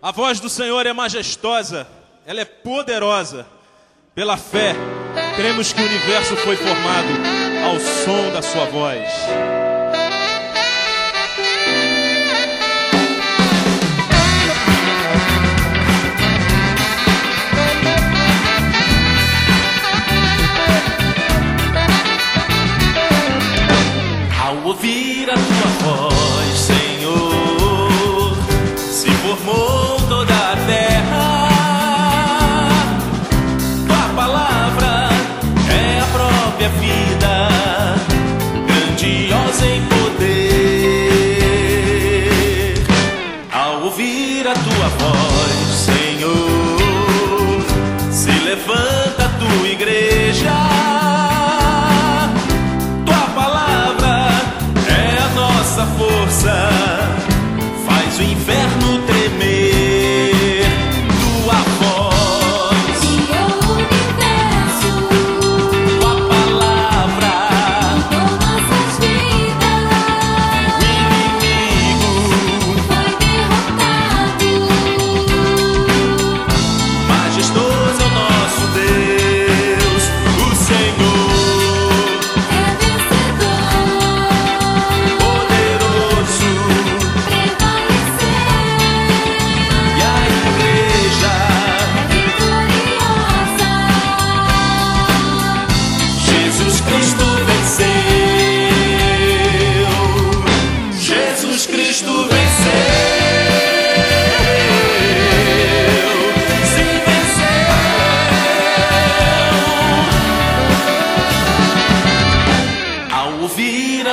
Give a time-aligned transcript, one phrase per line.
[0.00, 1.86] A voz do Senhor é majestosa,
[2.24, 3.44] ela é poderosa.
[4.14, 4.72] Pela fé,
[5.34, 7.08] cremos que o universo foi formado
[7.64, 9.08] ao som da sua voz.
[49.66, 50.52] Igreja.
[53.04, 54.30] Tua palavra
[54.88, 56.70] é a nossa força,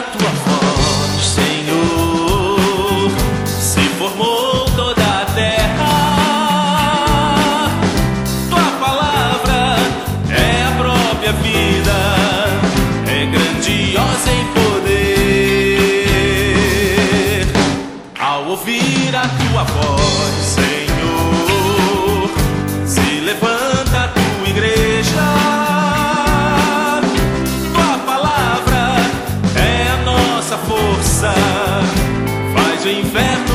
[0.05, 3.09] tua voz, Senhor,
[3.45, 5.95] se formou toda a terra.
[8.49, 9.77] Tua palavra
[10.29, 11.97] é a própria vida,
[13.07, 15.05] é grandiosa em poder.
[18.19, 22.29] Ao ouvir a tua voz, Senhor,
[22.85, 23.54] se levanta
[32.91, 33.54] inferno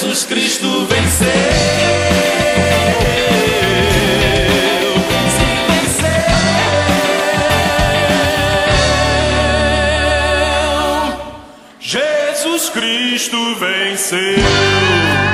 [0.00, 1.26] Jesus Cristo venceu.
[5.36, 6.22] Sim, venceu.
[11.80, 15.27] Jesus Cristo venceu.